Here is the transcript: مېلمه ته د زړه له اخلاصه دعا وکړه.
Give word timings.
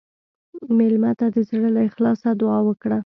مېلمه 0.77 1.11
ته 1.19 1.25
د 1.35 1.37
زړه 1.49 1.69
له 1.75 1.81
اخلاصه 1.89 2.29
دعا 2.41 2.59
وکړه. 2.65 2.97